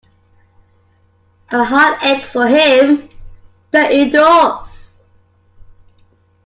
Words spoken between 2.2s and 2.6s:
for